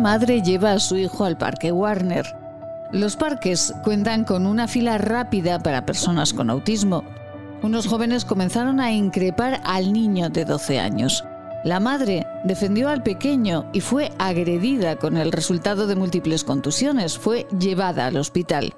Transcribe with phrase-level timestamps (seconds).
[0.00, 2.26] madre lleva a su hijo al Parque Warner.
[2.90, 7.04] Los parques cuentan con una fila rápida para personas con autismo.
[7.62, 11.24] Unos jóvenes comenzaron a increpar al niño de 12 años.
[11.62, 17.18] La madre defendió al pequeño y fue agredida con el resultado de múltiples contusiones.
[17.18, 18.74] Fue llevada al hospital.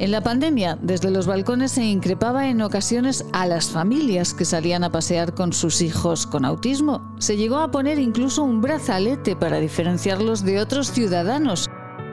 [0.00, 4.84] En la pandemia, desde los balcones se increpaba en ocasiones a las familias que salían
[4.84, 7.16] a pasear con sus hijos con autismo.
[7.18, 11.68] Se llegó a poner incluso un brazalete para diferenciarlos de otros ciudadanos.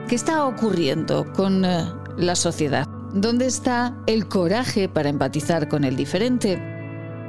[0.08, 1.84] ¿Qué está ocurriendo con eh,
[2.16, 2.88] la sociedad?
[3.12, 6.60] ¿Dónde está el coraje para empatizar con el diferente?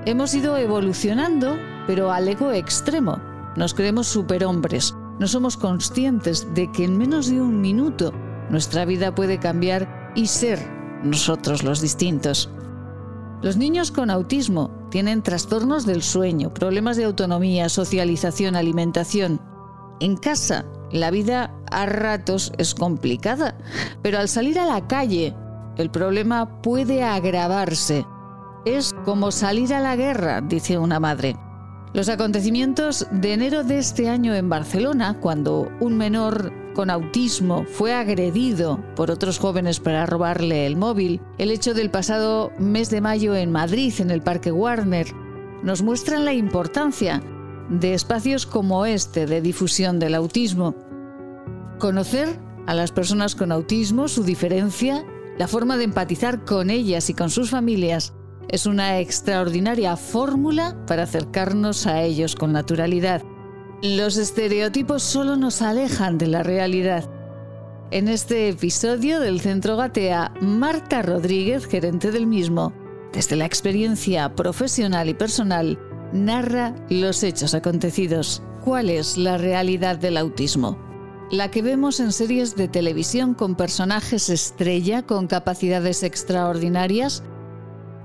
[0.08, 3.22] Hemos ido evolucionando, pero al ego extremo.
[3.56, 4.96] Nos creemos superhombres.
[5.20, 8.12] No somos conscientes de que en menos de un minuto
[8.50, 10.60] nuestra vida puede cambiar y ser
[11.04, 12.50] nosotros los distintos.
[13.42, 19.40] Los niños con autismo tienen trastornos del sueño, problemas de autonomía, socialización, alimentación.
[20.00, 23.58] En casa, la vida a ratos es complicada,
[24.02, 25.36] pero al salir a la calle,
[25.78, 28.06] el problema puede agravarse.
[28.66, 31.36] Es como salir a la guerra, dice una madre.
[31.94, 37.92] Los acontecimientos de enero de este año en Barcelona, cuando un menor con autismo fue
[37.92, 43.36] agredido por otros jóvenes para robarle el móvil, el hecho del pasado mes de mayo
[43.36, 45.08] en Madrid, en el Parque Warner,
[45.64, 47.24] nos muestran la importancia
[47.72, 50.76] de espacios como este de difusión del autismo.
[51.80, 55.04] Conocer a las personas con autismo, su diferencia,
[55.40, 58.14] la forma de empatizar con ellas y con sus familias,
[58.50, 63.24] es una extraordinaria fórmula para acercarnos a ellos con naturalidad.
[63.84, 67.08] Los estereotipos solo nos alejan de la realidad.
[67.92, 72.74] En este episodio del Centro Gatea, Marta Rodríguez, gerente del mismo,
[73.14, 75.78] desde la experiencia profesional y personal,
[76.12, 78.42] narra los hechos acontecidos.
[78.66, 80.76] ¿Cuál es la realidad del autismo?
[81.30, 87.22] La que vemos en series de televisión con personajes estrella con capacidades extraordinarias?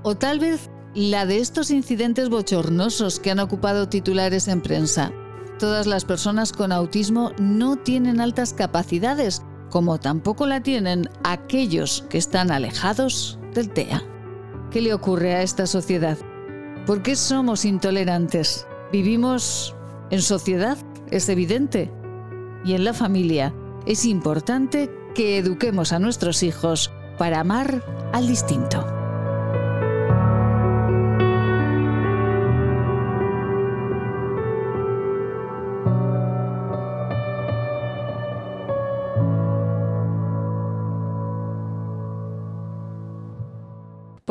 [0.03, 5.11] ¿O tal vez la de estos incidentes bochornosos que han ocupado titulares en prensa?
[5.59, 12.17] Todas las personas con autismo no tienen altas capacidades, como tampoco la tienen aquellos que
[12.17, 14.03] están alejados del TEA.
[14.71, 16.17] ¿Qué le ocurre a esta sociedad?
[16.85, 18.67] ¿Por qué somos intolerantes?
[18.91, 19.75] ¿Vivimos
[20.09, 20.77] en sociedad?
[21.11, 21.91] Es evidente.
[22.65, 23.53] Y en la familia
[23.85, 27.83] es importante que eduquemos a nuestros hijos para amar
[28.13, 28.92] al distinto.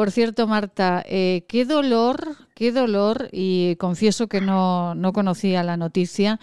[0.03, 2.17] Por cierto, Marta, eh, qué dolor,
[2.57, 6.41] qué dolor, y confieso que no, no conocía la noticia,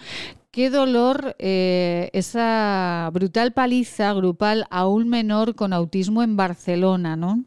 [0.50, 7.44] qué dolor eh, esa brutal paliza grupal a un menor con autismo en Barcelona, ¿no?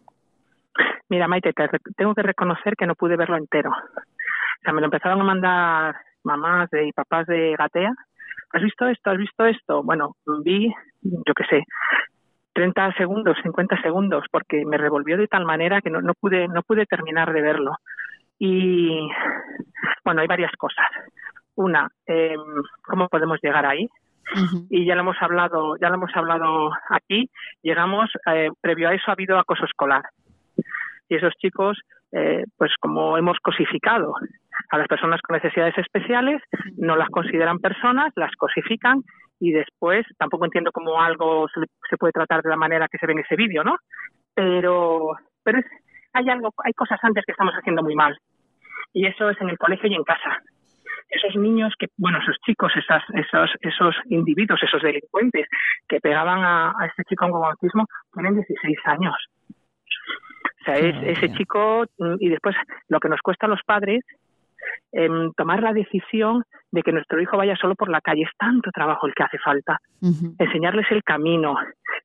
[1.09, 1.51] Mira, Maite,
[1.97, 3.71] tengo que reconocer que no pude verlo entero.
[3.71, 7.91] O sea, me lo empezaron a mandar mamás y papás de Gatea.
[8.51, 9.09] ¿Has visto esto?
[9.09, 9.81] ¿Has visto esto?
[9.81, 11.63] Bueno, vi, yo qué sé,
[12.53, 16.61] 30 segundos, 50 segundos, porque me revolvió de tal manera que no, no pude no
[16.63, 17.71] pude terminar de verlo.
[18.39, 19.07] Y
[20.03, 20.85] bueno, hay varias cosas.
[21.55, 22.35] Una, eh,
[22.83, 23.87] ¿cómo podemos llegar ahí?
[24.69, 27.29] Y ya lo hemos hablado, ya lo hemos hablado aquí.
[27.61, 30.03] Llegamos, eh, previo a eso ha habido acoso escolar.
[31.09, 31.79] Y esos chicos,
[32.11, 34.15] eh, pues como hemos cosificado
[34.69, 36.41] a las personas con necesidades especiales,
[36.77, 39.03] no las consideran personas, las cosifican
[39.43, 41.47] y después tampoco entiendo cómo algo
[41.89, 43.75] se, puede tratar de la manera que se ve en ese vídeo, ¿no?
[44.33, 45.59] Pero, pero
[46.13, 48.17] hay algo, hay cosas antes que estamos haciendo muy mal
[48.93, 50.41] y eso es en el colegio y en casa.
[51.09, 55.45] Esos niños que, bueno, esos chicos, esas, esos, esos individuos, esos delincuentes
[55.89, 59.15] que pegaban a, este chico con autismo tienen 16 años.
[60.61, 61.83] O sea, es, ese chico
[62.17, 62.55] y después
[62.87, 64.05] lo que nos cuesta a los padres
[65.35, 68.23] tomar la decisión de que nuestro hijo vaya solo por la calle.
[68.23, 69.79] Es tanto trabajo el que hace falta.
[70.39, 71.55] Enseñarles el camino,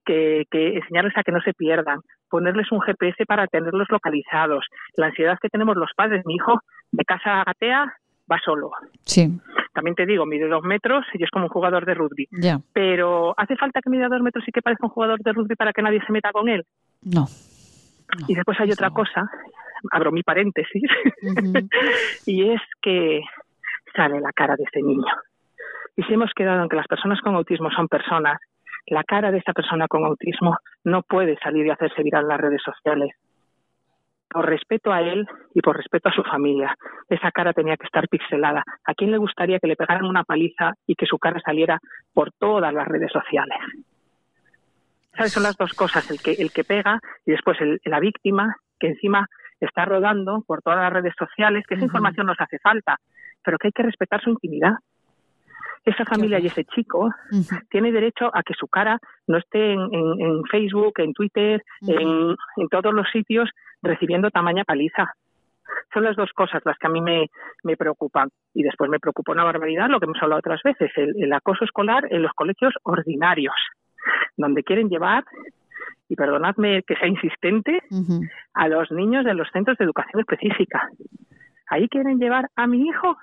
[0.04, 4.66] que, enseñarles a que no se pierdan, ponerles un GPS para tenerlos localizados.
[4.96, 6.60] La ansiedad que tenemos los padres, mi hijo
[6.92, 7.94] de casa gatea
[8.30, 8.70] va solo.
[9.04, 9.40] Sí.
[9.72, 12.28] También te digo, mide dos metros y es como un jugador de rugby.
[12.30, 12.58] Ya.
[12.72, 15.72] Pero ¿hace falta que mida dos metros y que parezca un jugador de rugby para
[15.72, 16.64] que nadie se meta con él?
[17.02, 17.26] No.
[18.26, 19.30] y después hay otra cosa,
[19.90, 20.90] abro mi paréntesis,
[22.26, 23.22] y es que
[23.94, 25.06] sale la cara de ese niño.
[25.96, 28.38] Y si hemos quedado en que las personas con autismo son personas,
[28.86, 32.40] la cara de esa persona con autismo no puede salir y hacerse viral en las
[32.40, 33.10] redes sociales.
[34.30, 36.76] Por respeto a él y por respeto a su familia,
[37.08, 38.62] esa cara tenía que estar pixelada.
[38.84, 41.78] ¿A quién le gustaría que le pegaran una paliza y que su cara saliera
[42.12, 43.58] por todas las redes sociales?
[45.16, 45.32] ¿Sabes?
[45.32, 48.88] Son las dos cosas, el que, el que pega y después el, la víctima, que
[48.88, 49.26] encima
[49.60, 52.98] está rodando por todas las redes sociales, que esa información nos hace falta,
[53.44, 54.74] pero que hay que respetar su intimidad.
[55.84, 57.10] Esa familia y ese chico
[57.70, 62.68] tiene derecho a que su cara no esté en, en, Facebook, en Twitter, en, en,
[62.68, 63.48] todos los sitios
[63.80, 65.14] recibiendo tamaña paliza.
[65.94, 67.30] Son las dos cosas las que a mí me,
[67.62, 68.28] me preocupan.
[68.52, 71.64] Y después me preocupa una barbaridad lo que hemos hablado otras veces, el, el acoso
[71.64, 73.56] escolar en los colegios ordinarios,
[74.36, 75.24] donde quieren llevar
[76.08, 77.80] y perdonadme que sea insistente,
[78.54, 80.88] a los niños de los centros de educación específica.
[81.68, 83.16] Ahí quieren llevar a mi hijo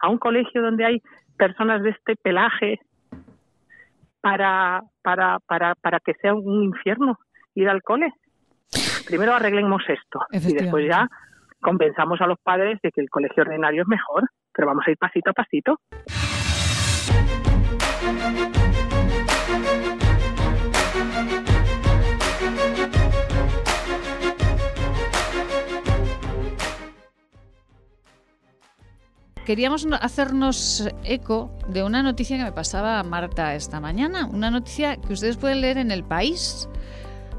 [0.00, 1.02] a un colegio donde hay
[1.36, 2.80] personas de este pelaje
[4.20, 7.18] para, para, para, para que sea un infierno
[7.54, 8.12] ir al cole.
[9.06, 11.08] Primero arreglemos esto y después ya
[11.60, 14.98] compensamos a los padres de que el colegio ordinario es mejor, pero vamos a ir
[14.98, 15.78] pasito a pasito.
[29.44, 35.12] Queríamos hacernos eco de una noticia que me pasaba Marta esta mañana, una noticia que
[35.12, 36.68] ustedes pueden leer en El País.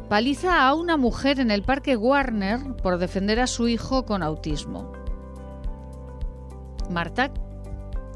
[0.09, 4.91] Paliza a una mujer en el Parque Warner por defender a su hijo con autismo.
[6.89, 7.31] Marta,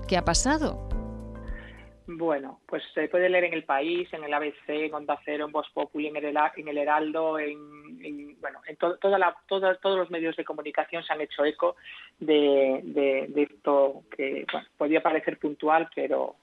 [0.07, 0.88] ¿qué ha pasado?
[2.11, 5.51] Bueno, pues se puede leer en El País, en el ABC, en Onda Cero, en
[5.51, 6.25] Voz Populi, en el,
[6.77, 11.75] Heraldo, en, bueno, en toda la, todos los medios de comunicación se han hecho eco
[12.19, 16.35] de, de, esto que bueno, podía parecer puntual, pero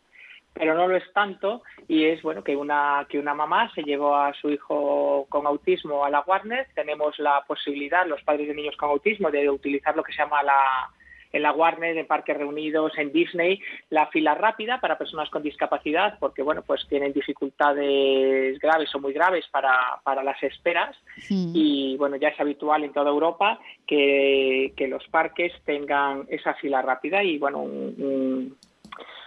[0.52, 1.64] pero no lo es tanto.
[1.88, 6.04] Y es bueno que una que una mamá se llevó a su hijo con autismo
[6.04, 6.68] a la Warner.
[6.76, 10.44] Tenemos la posibilidad los padres de niños con autismo de utilizar lo que se llama
[10.44, 10.92] la
[11.36, 13.60] en la Warner, en Parques Reunidos, en Disney,
[13.90, 19.12] la fila rápida para personas con discapacidad, porque bueno, pues tienen dificultades graves o muy
[19.12, 20.96] graves para, para las esperas.
[21.28, 26.82] Y bueno, ya es habitual en toda Europa que, que los parques tengan esa fila
[26.82, 27.62] rápida y bueno,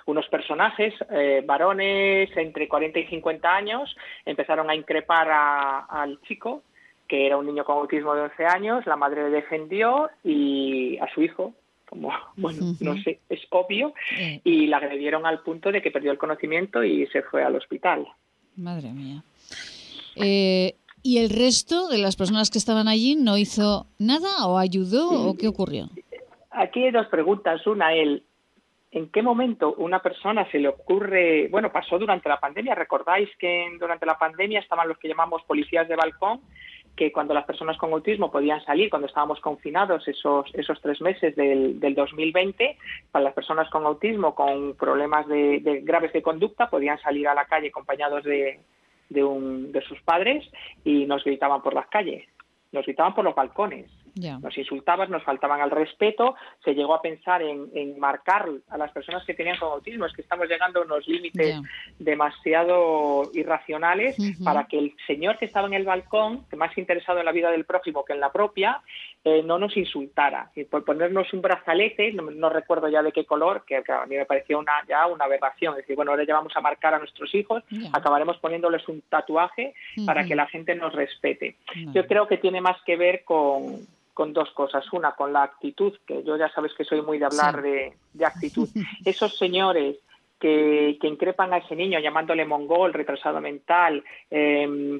[0.06, 3.96] unos personajes, eh, varones entre 40 y 50 años,
[4.26, 5.30] empezaron a increpar
[5.90, 6.64] al chico
[7.10, 11.12] que era un niño con autismo de 11 años, la madre le defendió y a
[11.12, 11.54] su hijo,
[11.89, 13.94] como, bueno, no sé, es obvio,
[14.44, 18.07] y la agredieron al punto de que perdió el conocimiento y se fue al hospital.
[18.56, 19.24] Madre mía.
[20.15, 25.09] Eh, ¿Y el resto de las personas que estaban allí no hizo nada o ayudó
[25.30, 25.89] o qué ocurrió?
[26.51, 27.65] Aquí hay dos preguntas.
[27.68, 28.24] Una, él,
[28.91, 33.68] ¿en qué momento una persona se le ocurre, bueno, pasó durante la pandemia, recordáis que
[33.80, 36.41] durante la pandemia estaban los que llamamos policías de balcón,
[36.95, 41.36] que cuando las personas con autismo podían salir, cuando estábamos confinados esos, esos tres meses
[41.36, 42.77] del, del 2020,
[43.12, 47.45] para las personas con autismo con problemas de, graves de conducta podían salir a la
[47.45, 48.60] calle acompañados de,
[49.10, 50.46] de, un, de sus padres
[50.84, 52.27] y nos gritaban por las calles,
[52.72, 53.89] nos gritaban por los balcones.
[54.20, 59.26] Nos insultaban, nos faltaban al respeto, se llegó a pensar en, marcar a las personas
[59.26, 61.60] que tenían con autismo, es que estamos llegando a unos límites
[61.98, 67.26] demasiado irracionales para que el señor que estaba en el balcón, que más interesado en
[67.26, 68.82] la vida del prójimo que en la propia,
[69.24, 70.50] eh, no nos insultara.
[70.56, 74.26] Y por ponernos un brazalete, no, recuerdo ya de qué color, que, a mí me
[74.26, 75.74] pareció una, ya una aberración.
[75.74, 79.74] Es decir, bueno, ahora ya vamos a marcar a nuestros hijos, acabaremos poniéndoles un tatuaje
[80.06, 81.58] para que la gente nos respete.
[81.94, 83.80] Yo creo que tiene más que ver con
[84.20, 84.84] con dos cosas.
[84.92, 87.94] Una, con la actitud, que yo ya sabes que soy muy de hablar de,
[88.26, 88.68] actitud.
[89.06, 89.96] Esos señores
[90.38, 95.00] que, que, increpan a ese niño llamándole mongol, retrasado mental, eh,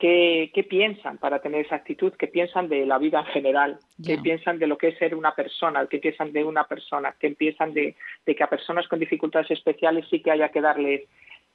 [0.00, 2.12] ¿qué, piensan para tener esa actitud?
[2.18, 3.78] ¿Qué piensan de la vida en general?
[4.04, 5.86] ¿Qué piensan de lo que es ser una persona?
[5.86, 7.14] ¿Qué piensan de una persona?
[7.20, 7.94] ¿Qué piensan de,
[8.26, 11.02] de que a personas con dificultades especiales sí que haya que darles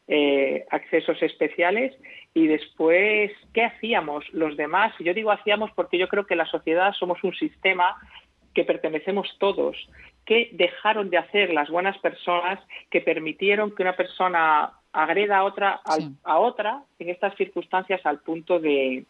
[0.08, 1.96] eh, accesos especiales
[2.34, 4.93] y después, ¿qué hacíamos los demás?
[5.00, 7.98] Yo digo hacíamos porque yo creo que la sociedad somos un sistema
[8.53, 9.77] que pertenecemos todos.
[10.25, 15.81] ¿Qué dejaron de hacer las buenas personas que permitieron que una persona agreda a otra,
[16.24, 19.05] a otra en estas circunstancias al punto de,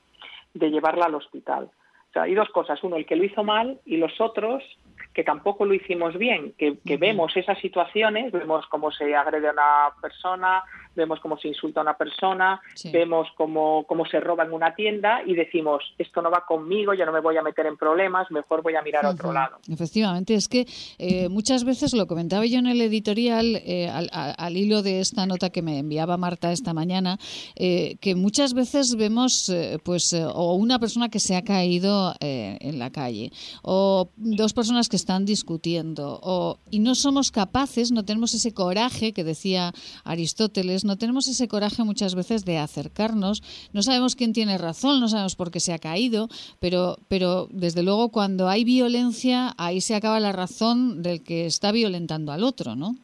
[0.53, 1.69] de llevarla al hospital?
[2.09, 2.83] O sea, hay dos cosas.
[2.83, 4.63] Uno, el que lo hizo mal y los otros
[5.13, 10.01] que tampoco lo hicimos bien, que, vemos esas situaciones, vemos cómo se agrede a una
[10.01, 10.63] persona,
[10.95, 15.21] vemos cómo se insulta a una persona, vemos cómo, cómo se roba en una tienda
[15.25, 18.61] y decimos, esto no va conmigo, yo no me voy a meter en problemas, mejor
[18.61, 19.57] voy a mirar a otro lado.
[19.69, 20.65] Efectivamente, es que
[20.97, 25.49] eh, muchas veces lo comentaba yo en el editorial eh, al, hilo de esta nota
[25.49, 27.17] que me enviaba Marta esta mañana,
[27.55, 29.51] eh, que muchas veces vemos
[29.83, 33.31] pues o una persona que se ha caído en la calle
[33.61, 39.13] o dos personas que están discutiendo o, y no somos capaces, no tenemos ese coraje
[39.13, 43.41] que decía Aristóteles, no tenemos ese coraje muchas veces de acercarnos.
[43.73, 46.27] No sabemos quién tiene razón, no sabemos por qué se ha caído,
[46.59, 51.71] pero, pero desde luego cuando hay violencia, ahí se acaba la razón del que está
[51.71, 52.95] violentando al otro, ¿no?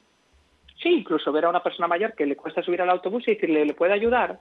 [0.81, 3.65] Sí, incluso ver a una persona mayor que le cuesta subir al autobús y decirle,
[3.65, 4.39] ¿le puede ayudar?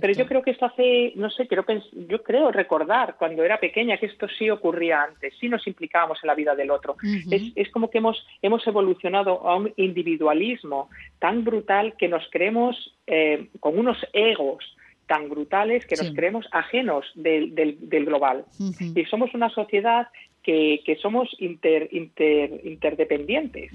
[0.00, 1.64] Pero yo creo que esto hace, no sé, quiero
[2.08, 6.28] yo creo recordar cuando era pequeña que esto sí ocurría antes, sí nos implicábamos en
[6.28, 6.96] la vida del otro.
[7.30, 13.48] es, como que hemos, hemos evolucionado a un individualismo tan brutal que nos creemos eh,
[13.60, 14.64] con unos egos
[15.06, 18.44] tan brutales que nos creemos ajenos del, del, global.
[18.94, 20.06] Y somos una sociedad
[20.42, 23.72] que, que somos inter, inter, interdependientes.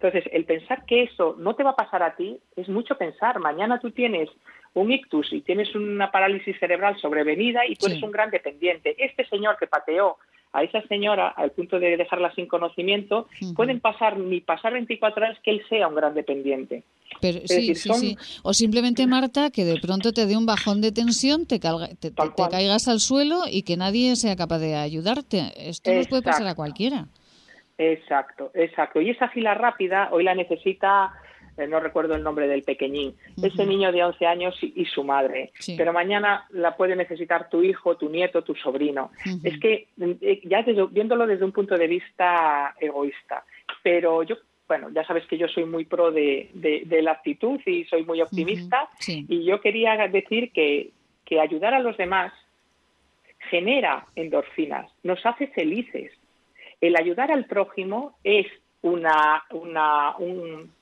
[0.00, 3.40] Entonces, el pensar que eso no te va a pasar a ti es mucho pensar.
[3.40, 4.28] Mañana tú tienes
[4.74, 8.94] un ictus y tienes una parálisis cerebral sobrevenida y tú eres un gran dependiente.
[8.96, 10.16] Este señor que pateó
[10.52, 15.38] a esa señora al punto de dejarla sin conocimiento, pueden pasar ni pasar 24 horas
[15.42, 16.84] que él sea un gran dependiente.
[17.20, 18.16] Pero, sí, sí, sí.
[18.42, 22.12] O simplemente, Marta, que de pronto te dé un bajón de tensión, te, te,
[22.50, 25.52] caigas al suelo y que nadie sea capaz de ayudarte.
[25.56, 27.08] Esto nos puede pasar a cualquiera.
[27.78, 29.00] Exacto, exacto.
[29.00, 31.12] Y esa fila rápida hoy la necesita
[31.58, 35.52] eh, no recuerdo el nombre del pequeñín, ese niño de 11 años y, su madre.
[35.76, 39.10] Pero mañana la puede necesitar tu hijo, tu nieto, tu sobrino.
[39.42, 43.44] Es que eh, ya viéndolo desde un punto de vista egoísta,
[43.82, 44.36] pero yo
[44.68, 46.50] bueno, ya sabes que yo soy muy pro de,
[47.02, 50.90] la actitud y soy muy optimista y yo quería decir que,
[51.24, 52.32] que ayudar a los demás
[53.50, 56.12] genera endorfinas, nos hace felices.
[56.80, 58.46] El ayudar al prójimo es
[58.82, 60.72] una, una, un,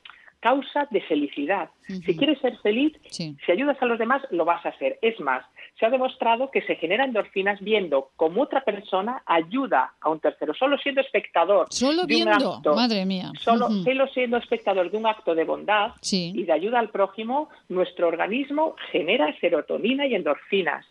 [0.47, 1.71] causa de felicidad.
[1.87, 4.99] Si quieres ser feliz, si ayudas a los demás, lo vas a hacer.
[5.03, 5.45] Es más,
[5.79, 10.55] se ha demostrado que se generan endorfinas viendo cómo otra persona ayuda a un tercero,
[10.55, 11.67] solo siendo espectador.
[11.71, 13.33] Solo viendo, madre mía.
[13.41, 13.69] Solo,
[14.15, 19.35] siendo espectador de un acto de bondad y de ayuda al prójimo, nuestro organismo genera
[19.41, 20.87] serotonina y endorfinas.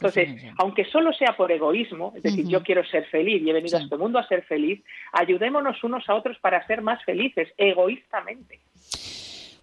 [0.00, 3.76] Entonces, aunque solo sea por egoísmo, es decir, yo quiero ser feliz y he venido
[3.76, 8.60] a este mundo a ser feliz, ayudémonos unos a otros para ser más felices, egoístamente.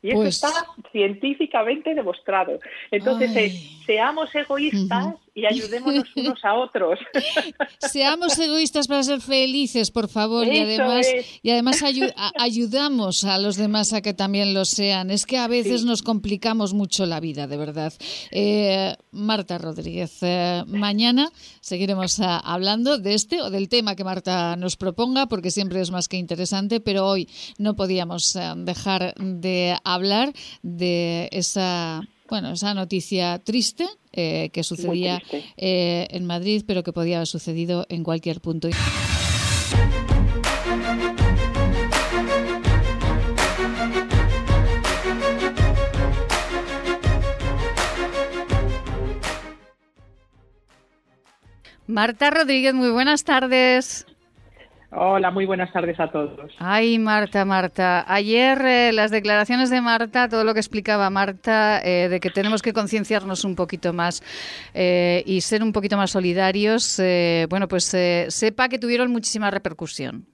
[0.03, 0.49] Y eso pues está
[0.91, 2.59] científicamente demostrado.
[2.91, 3.51] Entonces, eh,
[3.83, 6.97] seamos egoístas y ayudémonos unos a otros.
[7.79, 11.05] Seamos egoístas para ser felices, por favor, y además,
[11.43, 11.83] y además
[12.39, 15.11] ayudamos a los demás a que también lo sean.
[15.11, 17.93] Es que a veces nos complicamos mucho la vida, de verdad.
[18.31, 21.29] Eh, Marta Rodríguez, eh, mañana
[21.61, 25.91] seguiremos ah, hablando de este o del tema que Marta nos proponga, porque siempre es
[25.91, 27.29] más que interesante, pero hoy
[27.59, 35.21] no podíamos eh, dejar de hablar de esa bueno, esa noticia triste eh, que sucedía
[35.57, 38.67] eh, en Madrid, pero que podía haber sucedido en cualquier punto.
[51.85, 54.07] Marta Rodríguez, muy buenas tardes.
[54.89, 56.55] Hola, muy buenas tardes a todos.
[56.59, 58.05] Ay, Marta, Marta.
[58.07, 62.61] Ayer eh, las declaraciones de Marta, todo lo que explicaba Marta, eh, de que tenemos
[62.61, 64.23] que concienciarnos un poquito más
[64.73, 67.01] eh, y ser un poquito más solidarios,
[67.49, 67.95] bueno, pues
[68.29, 70.25] sepa que tuvieron muchísima repercusión.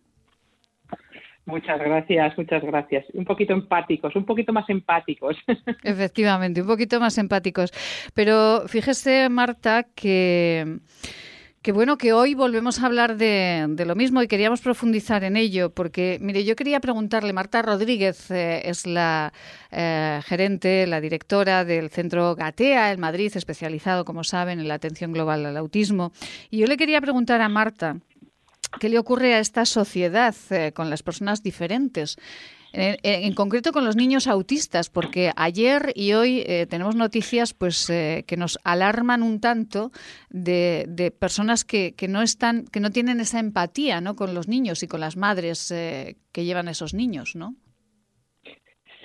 [1.45, 3.05] Muchas gracias, muchas gracias.
[3.13, 5.35] Un poquito empáticos, un poquito más empáticos.
[5.83, 7.71] Efectivamente, un poquito más empáticos.
[8.13, 10.79] Pero fíjese, Marta, que
[11.63, 15.69] Qué bueno que hoy volvemos a hablar de, lo mismo y queríamos profundizar en ello,
[15.69, 19.31] porque, mire, yo quería preguntarle, Marta Rodríguez eh, es la
[19.71, 25.13] eh, gerente, la directora del Centro Gatea en Madrid, especializado, como saben, en la atención
[25.13, 26.11] global al autismo.
[26.49, 27.95] Y yo le quería preguntar a Marta,
[28.81, 32.17] ¿qué le ocurre a esta sociedad eh, con las personas diferentes?
[32.73, 38.23] En, concreto con los niños autistas, porque ayer y hoy eh, tenemos noticias pues eh,
[38.27, 39.91] que nos alarman un tanto
[40.29, 44.15] de, personas que, que, no están, que no tienen esa empatía ¿no?
[44.15, 47.55] con los niños y con las madres eh, que llevan esos niños, ¿no?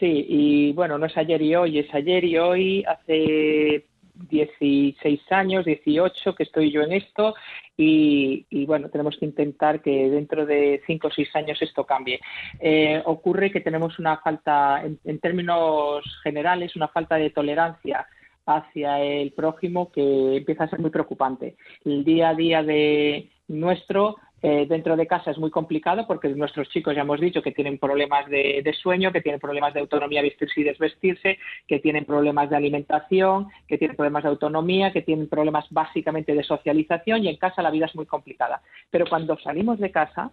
[0.00, 3.84] Sí, y bueno, no es ayer y hoy, es ayer y hoy, hace
[4.30, 7.34] 16 años, 18 que estoy yo en esto
[7.76, 12.20] y, bueno, tenemos que intentar que dentro de 5 o 6 años esto cambie.
[12.58, 18.06] Eh, ocurre que tenemos una falta, en, términos generales, una falta de tolerancia
[18.46, 21.56] hacia el prójimo que empieza a ser muy preocupante.
[21.84, 26.68] El día a día de nuestro eh, dentro de casa es muy complicado porque nuestros
[26.68, 30.60] chicos ya hemos dicho que tienen problemas de, sueño, que tienen problemas de autonomía vestirse
[30.60, 35.66] y desvestirse, que tienen problemas de alimentación, que tienen problemas de autonomía, que tienen problemas
[35.70, 38.62] básicamente de socialización y en casa la vida es muy complicada.
[38.90, 40.30] Pero cuando salimos de casa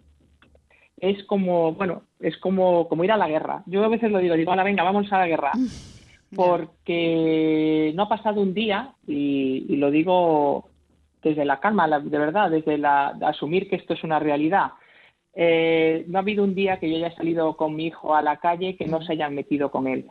[0.98, 3.64] es como, bueno, es como, como ir a la guerra.
[3.66, 5.52] Yo a veces lo digo, digo, hola, venga, vamos a la guerra.
[6.34, 10.68] Porque no ha pasado un día, y lo digo
[11.26, 14.72] desde la calma, de verdad, desde la, asumir que esto es una realidad.
[15.34, 18.36] Eh, no ha habido un día que yo haya salido con mi hijo a la
[18.36, 20.06] calle que no se hayan metido con él,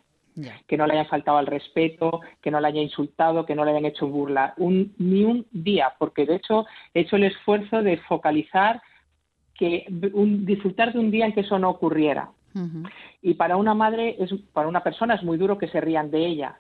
[0.67, 3.71] que no le hayan faltado al respeto, que no le haya insultado, que no le
[3.71, 4.53] hayan hecho burla.
[4.57, 8.81] ni un día, porque de hecho he hecho el esfuerzo de focalizar
[9.53, 12.29] que disfrutar de un día en que eso no ocurriera.
[13.21, 16.25] Y para una madre, es, para una persona es muy duro que se rían de
[16.25, 16.57] ella,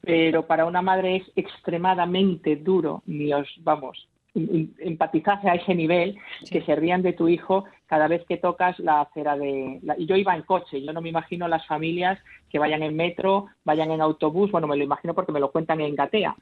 [0.00, 6.16] pero para una madre es extremadamente duro, ni os, vamos, empatizar a ese nivel,
[6.50, 9.80] que se rían de tu hijo cada vez que tocas la acera de...
[9.98, 13.46] y yo iba en coche, yo no me imagino las familias que vayan en metro,
[13.64, 16.36] vayan en autobús, bueno, me lo imagino porque me lo cuentan en Gatea,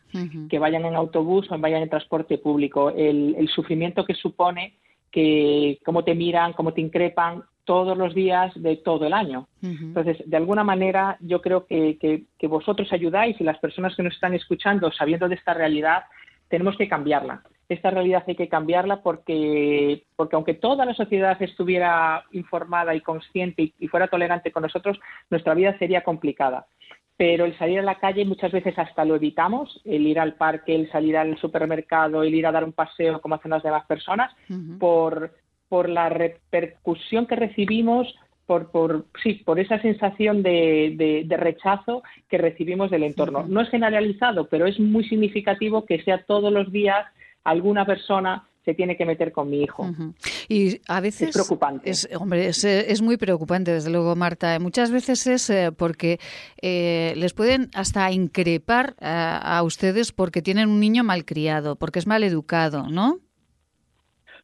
[0.50, 4.74] que vayan en autobús o vayan en transporte público, el, el sufrimiento que supone
[5.10, 9.46] que cómo te miran, cómo te increpan, todos los días de todo el año.
[9.60, 14.14] Entonces, de alguna manera, yo creo que, que, vosotros ayudáis y las personas que nos
[14.14, 16.04] están escuchando, sabiendo de esta realidad,
[16.48, 17.42] tenemos que cambiarla.
[17.68, 23.74] Esta realidad hay que cambiarla porque, porque aunque toda la sociedad estuviera informada y consciente
[23.78, 24.98] y, fuera tolerante con nosotros,
[25.28, 26.66] nuestra vida sería complicada
[27.18, 30.72] pero el salir a la calle muchas veces hasta lo evitamos, el ir al parque,
[30.72, 34.32] el salir al supermercado, el ir a dar un paseo como hacen las demás personas,
[34.78, 35.32] por,
[35.68, 38.14] por la repercusión que recibimos,
[38.46, 43.44] por, por, sí, por esa sensación de, de, rechazo que recibimos del entorno.
[43.46, 47.06] No es generalizado, pero es muy significativo que sea todos los días
[47.44, 49.90] alguna persona se tiene que meter con mi hijo.
[50.48, 51.88] Y a veces es preocupante.
[51.88, 54.58] Es, hombre, es, es, muy preocupante, desde luego, Marta.
[54.58, 56.18] Muchas veces es eh, porque
[56.60, 62.06] eh, les pueden hasta increpar a, a, ustedes porque tienen un niño malcriado, porque es
[62.06, 63.20] mal educado, ¿no?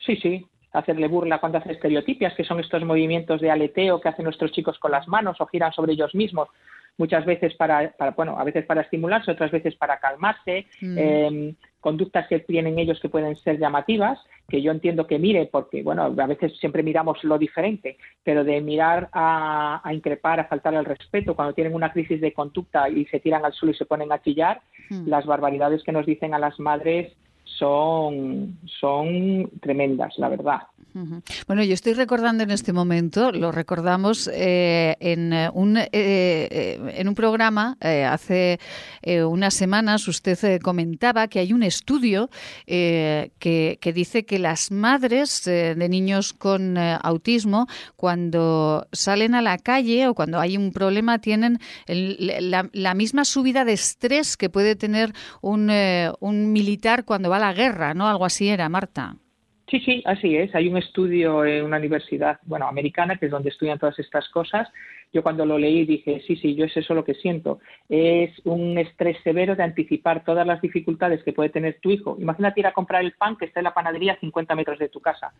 [0.07, 4.25] Sí, sí hacerle burla cuando hace estereotipias, que son estos movimientos de aleteo que hacen
[4.25, 6.49] nuestros chicos con las manos o giran sobre ellos mismos,
[6.99, 10.99] muchas veces para, bueno, a veces para estimularse, otras veces para calmarse, mm.
[10.99, 15.83] em, conductas que tienen ellos que pueden ser llamativas, que yo entiendo que mire, porque,
[15.83, 20.85] bueno, a veces siempre miramos lo diferente, pero de mirar a, increpar, a faltar al
[20.87, 24.13] respeto, cuando tienen una crisis de conducta y se tiran al suelo y se ponen
[24.13, 24.61] a chillar,
[24.91, 25.09] mm.
[25.09, 27.13] las barbaridades que nos dicen a las madres
[27.59, 30.61] son, son tremendas, la verdad.
[31.49, 37.09] Bueno, yo estoy recordando en este momento, lo recordamos eh, en, eh, un, eh, en
[37.09, 38.61] un programa hace
[39.27, 42.31] unas semanas, usted comentaba que hay un estudio
[42.67, 43.33] que,
[43.81, 50.15] que, dice que las madres de niños con autismo, cuando salen a la calle o
[50.15, 55.71] cuando hay un problema, tienen la, la, misma subida de estrés que puede tener un,
[56.21, 58.09] un militar cuando va a la guerra, ¿no?
[58.09, 59.17] Algo así era, Marta.
[59.75, 60.55] Sí, sí, así es.
[60.55, 64.69] Hay un estudio en una universidad, bueno, americana, que es donde estudian todas estas cosas.
[65.13, 67.59] Yo cuando lo leí dije, sí, sí, yo es eso lo que siento.
[67.89, 72.17] Es un estrés severo de anticipar todas las dificultades que puede tener tu hijo.
[72.21, 74.91] Imagínate ir a comprar el pan que está en la panadería a 50 metros de
[74.91, 75.33] tu casa.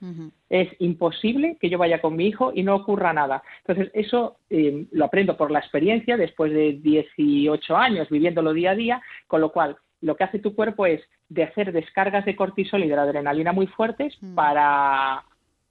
[0.51, 3.41] Es imposible que yo vaya con mi hijo y no ocurra nada.
[3.65, 8.75] Entonces, eso eh, lo aprendo por la experiencia después de 18 años viviéndolo día a
[8.75, 12.85] día, con lo cual lo que hace tu cuerpo es de hacer descargas de cortisol
[12.85, 14.35] y de la adrenalina muy fuertes mm.
[14.35, 15.25] para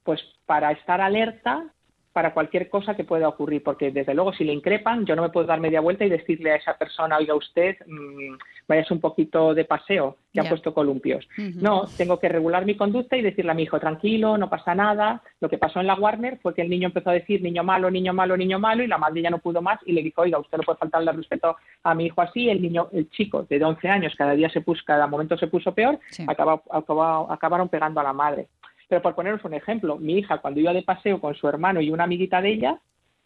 [0.04, 1.65] pues para estar alerta
[2.13, 5.30] para cualquier cosa que pueda ocurrir, porque desde luego si le increpan, yo no me
[5.30, 8.36] puedo dar media vuelta y decirle a esa persona, oiga usted, mmm,
[8.67, 11.28] vayas un poquito de paseo, que ha puesto columpios.
[11.56, 15.21] No, tengo que regular mi conducta y decirle a mi hijo, tranquilo, no pasa nada.
[15.41, 17.89] Lo que pasó en la Warner fue que el niño empezó a decir niño malo,
[17.89, 20.38] niño malo, niño malo, y la madre ya no pudo más y le dijo, oiga,
[20.38, 22.47] usted no puede faltarle respeto a mi hijo así.
[22.47, 25.73] El niño, el chico de 11 años, cada día se puso, cada momento se puso
[25.73, 28.47] peor, acabaron pegando a la madre.
[28.88, 31.89] Pero por poneros un ejemplo, mi hija cuando iba de paseo con su hermano y
[31.89, 32.80] una amiguita de ella,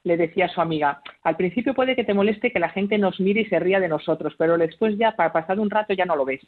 [0.04, 3.20] le decía a su amiga, al principio puede que te moleste que la gente nos
[3.20, 6.15] mire y se ría de nosotros, pero después ya, para pasar un rato, ya no
[6.15, 6.41] lo ves.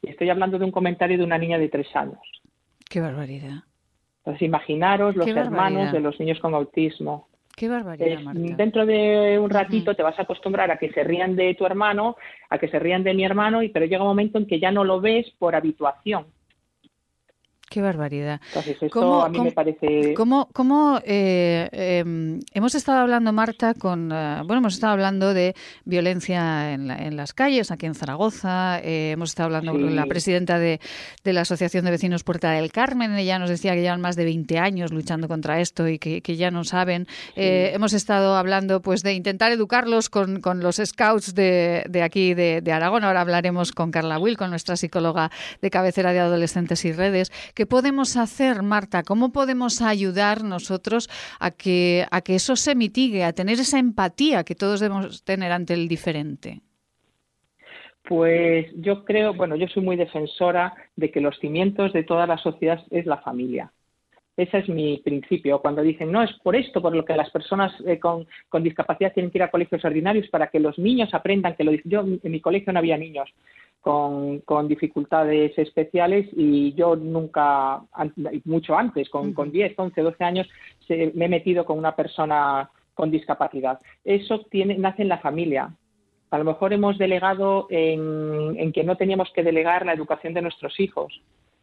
[0.00, 2.18] Y estoy hablando de un comentario de una niña de tres años.
[2.88, 3.64] Qué barbaridad.
[4.18, 7.28] Entonces, imaginaros los hermanos de los niños con autismo.
[7.56, 11.54] Qué barbaridad, Dentro de un ratito te vas a acostumbrar a que se rían de
[11.54, 12.16] tu hermano,
[12.48, 14.70] a que se rían de mi hermano, y pero llega un momento en que ya
[14.70, 16.26] no lo ves por habituación.
[17.72, 18.38] Qué barbaridad.
[18.90, 20.12] ¿Cómo, a mí me parece.
[20.12, 24.12] ¿Cómo, eh, em, hemos estado hablando, Marta, con.
[24.12, 25.54] Eh, bueno, hemos estado hablando de
[25.86, 28.78] violencia en, las calles, aquí en Zaragoza.
[28.80, 30.80] Eh, hemos estado hablando con la presidenta de,
[31.24, 33.14] la Asociación de Vecinos Puerta del Carmen.
[33.14, 36.50] Ella nos decía que llevan más de 20 años luchando contra esto y que, ya
[36.50, 37.06] no saben.
[37.36, 43.04] hemos estado hablando pues de intentar educarlos con, los scouts de, aquí de, de, Aragón.
[43.04, 45.30] Ahora hablaremos con Carla Will, con nuestra psicóloga
[45.62, 47.32] de cabecera de adolescentes y redes
[47.62, 49.04] ¿Qué podemos hacer, Marta?
[49.04, 54.42] ¿Cómo podemos ayudar nosotros a que, a que eso se mitigue, a tener esa empatía
[54.42, 56.60] que todos debemos tener ante el diferente?
[58.02, 62.36] Pues yo creo, bueno, yo soy muy defensora de que los cimientos de toda la
[62.36, 63.70] sociedad es la familia.
[64.36, 65.60] Ese es mi principio.
[65.60, 68.26] Cuando dicen, no, es por esto por lo que las personas eh, con,
[68.60, 72.00] discapacidad tienen que ir a colegios ordinarios para que los niños aprendan que lo Yo
[72.00, 73.32] en mi colegio no había niños
[73.82, 77.82] con, con, dificultades especiales y yo nunca,
[78.44, 80.48] mucho antes, con, con 10, 11, 12 años,
[80.88, 83.80] me he metido con una persona con discapacidad.
[84.04, 85.74] Eso tiene, nace en la familia.
[86.30, 90.42] A lo mejor hemos delegado en, en que no teníamos que delegar la educación de
[90.42, 91.20] nuestros hijos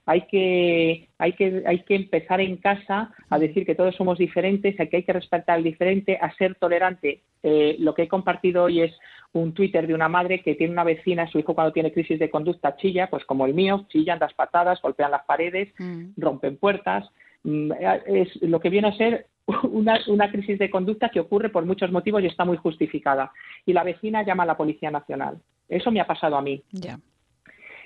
[0.10, 4.80] hay que, hay que, hay que empezar en casa a decir que todos somos diferentes,
[4.80, 7.22] a que hay que respetar al diferente, a ser tolerante.
[7.44, 8.92] Eh, lo que he compartido hoy es
[9.34, 12.32] un Twitter de una madre que tiene una vecina, su hijo cuando tiene crisis de
[12.32, 16.14] conducta chilla, pues como el mío, chillan, das patadas, golpean las paredes, mm.
[16.18, 17.08] rompen puertas.
[17.44, 17.72] Mm,
[18.08, 19.28] es lo que viene a ser
[19.70, 23.32] una, una, crisis de conducta que ocurre por muchos motivos y está muy justificada.
[23.64, 25.38] Y la vecina llama a la Policía Nacional.
[25.68, 26.64] Eso me ha pasado a mí.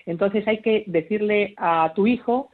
[0.05, 2.49] Entonces hay que decirle a tu hijo,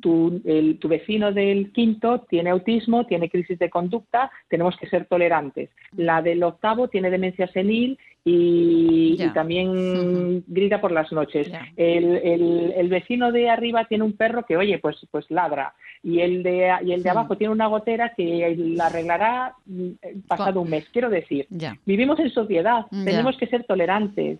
[0.00, 0.40] tu,
[0.84, 5.70] vecino del quinto tiene autismo, tiene crisis de conducta, tenemos que ser tolerantes.
[5.96, 11.50] La del octavo tiene demencia senil y, también grita por las noches.
[11.76, 15.74] El, vecino de arriba tiene un perro que, oye, pues, pues ladra.
[16.02, 19.90] Y el de, y el de abajo tiene una gotera que la arreglará mm,
[20.26, 20.88] pasado un mes.
[20.92, 21.46] Quiero decir,
[21.86, 24.38] vivimos en sociedad, tenemos que ser tolerantes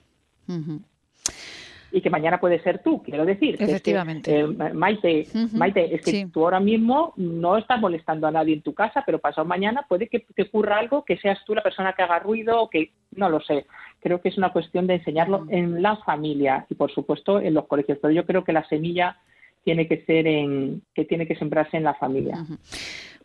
[1.92, 3.56] y que mañana puede ser tú, quiero decir.
[3.60, 4.40] Efectivamente.
[4.40, 8.72] Eh, Maite, Maite, es que tú ahora mismo no estás molestando a nadie en tu
[8.72, 12.02] casa, pero pasado mañana puede que te ocurra algo que seas tú la persona que
[12.02, 13.66] haga ruido que no lo sé.
[14.00, 17.66] Creo que es una cuestión de enseñarlo en la familia y por supuesto en los
[17.66, 19.18] colegios, pero yo creo que la semilla
[19.64, 22.44] tiene que ser en que tiene que sembrarse en la familia.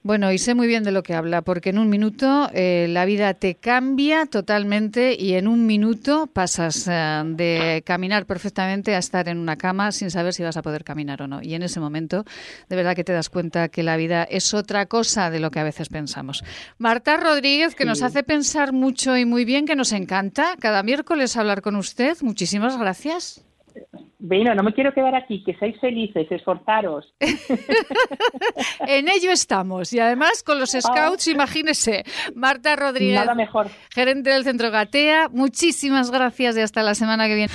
[0.03, 3.05] Bueno, y sé muy bien de lo que habla, porque en un minuto eh, la
[3.05, 9.27] vida te cambia totalmente y en un minuto pasas eh, de caminar perfectamente a estar
[9.27, 11.41] en una cama sin saber si vas a poder caminar o no.
[11.41, 12.25] Y en ese momento,
[12.69, 15.59] de verdad que te das cuenta que la vida es otra cosa de lo que
[15.59, 16.43] a veces pensamos.
[16.77, 21.35] Marta Rodríguez, que nos hace pensar mucho y muy bien, que nos encanta cada miércoles
[21.37, 22.17] hablar con usted.
[22.21, 23.43] Muchísimas gracias.
[24.19, 27.13] Bueno, no me quiero quedar aquí, que seáis felices, esforzaros.
[28.87, 29.93] en ello estamos.
[29.93, 30.81] Y además con los ah.
[30.81, 32.03] scouts, imagínese.
[32.35, 33.67] Marta Rodríguez, Nada mejor.
[33.93, 37.53] gerente del Centro Gatea, muchísimas gracias y hasta la semana que viene.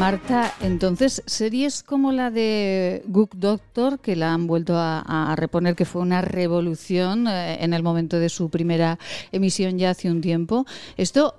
[0.00, 5.84] Marta, entonces, series como la de Gook Doctor, que la han vuelto a, reponer, que
[5.84, 8.96] fue una revolución eh, en el momento de su primera
[9.30, 10.64] emisión ya hace un tiempo,
[10.96, 11.34] ¿esto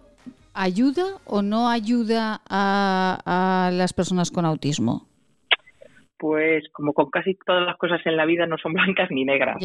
[0.54, 5.08] ayuda o no ayuda a, las personas con autismo?
[6.20, 9.58] Pues como con casi todas las cosas en la vida no son blancas ni negras.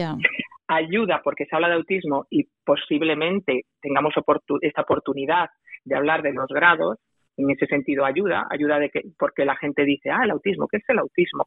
[0.69, 4.15] Ayuda porque se habla de autismo y posiblemente tengamos
[4.63, 5.51] esta oportunidad
[5.85, 6.97] de hablar de los grados,
[7.37, 10.79] en ese sentido ayuda, ayuda de que, porque la gente dice, ah, el autismo, ¿qué
[10.79, 11.45] es el autismo?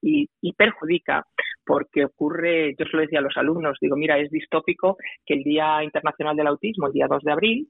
[0.00, 1.26] Y, perjudica
[1.64, 5.42] porque ocurre, yo se lo decía a los alumnos, digo, mira, es distópico que el
[5.42, 7.68] Día Internacional del Autismo, el día 2 de abril,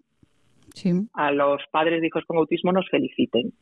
[1.14, 3.52] a los padres de hijos con autismo nos feliciten.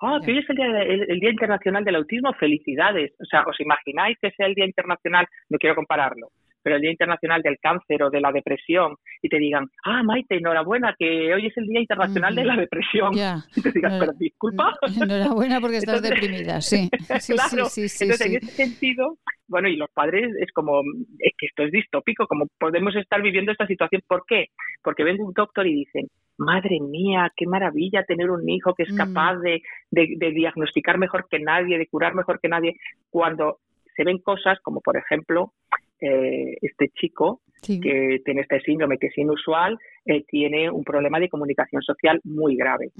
[0.00, 3.12] Ah, que hoy es el día, el día Internacional del Autismo, felicidades.
[3.20, 5.26] O sea, ¿os imagináis que sea el Día Internacional?
[5.48, 6.28] No quiero compararlo,
[6.66, 10.34] pero el Día Internacional del Cáncer o de la Depresión y te digan, ah, Maite,
[10.34, 13.12] enhorabuena, que hoy es el Día Internacional de la Depresión.
[13.54, 14.74] Y te digas, pero disculpa.
[15.00, 16.90] Enhorabuena porque estás deprimida, sí.
[17.28, 20.80] claro, sí, sí, entonces en ese sentido, bueno, y los padres es como,
[21.20, 24.02] es que esto es distópico, como podemos estar viviendo esta situación.
[24.04, 24.46] ¿Por qué?
[24.82, 28.92] Porque ven un doctor y dicen, madre mía, qué maravilla tener un hijo que es
[28.92, 28.96] mm.
[28.96, 32.74] capaz de, de diagnosticar mejor que nadie, de curar mejor que nadie,
[33.08, 33.60] cuando
[33.94, 35.52] se ven cosas como, por ejemplo,
[36.00, 41.28] eh, este chico que tiene este síndrome que es inusual, eh, tiene un problema de
[41.28, 42.92] comunicación social muy grave.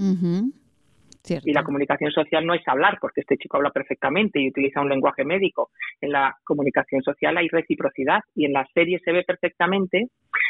[1.44, 4.88] Y la comunicación social no es hablar, porque este chico habla perfectamente y utiliza un
[4.88, 5.70] lenguaje médico.
[6.00, 10.08] En la comunicación social hay reciprocidad y en la serie se ve perfectamente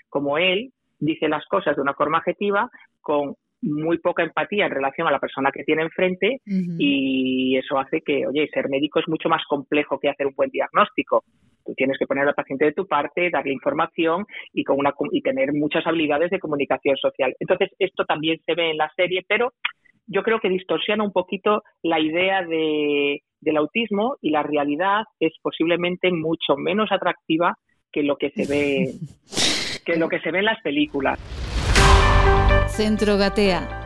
[0.08, 5.08] como él dice las cosas de una forma objetiva con muy poca empatía en relación
[5.08, 9.28] a la persona que tiene enfrente y eso hace que, oye, ser médico es mucho
[9.28, 11.24] más complejo que hacer un buen diagnóstico.
[11.66, 15.20] Tú tienes que poner al paciente de tu parte, darle información y, con una, y
[15.20, 17.34] tener muchas habilidades de comunicación social.
[17.40, 19.52] Entonces, esto también se ve en la serie, pero
[20.06, 25.32] yo creo que distorsiona un poquito la idea de, del autismo y la realidad es
[25.42, 27.56] posiblemente mucho menos atractiva
[27.92, 28.92] que lo que se ve
[29.84, 31.18] que lo que se ve en las películas.
[32.66, 33.85] Centro Gatea,